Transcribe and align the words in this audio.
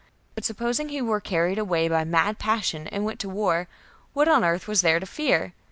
But 0.33 0.43
supposing 0.45 0.89
he 0.89 0.99
were 0.99 1.21
carried 1.21 1.59
away 1.59 1.87
by 1.87 2.05
mad 2.05 2.39
passion 2.39 2.87
and 2.87 3.05
went 3.05 3.19
to 3.19 3.29
war, 3.29 3.67
what 4.13 4.27
on 4.27 4.43
earth 4.43 4.67
was 4.67 4.81
there 4.81 4.99
to 4.99 5.05
fear 5.05 5.53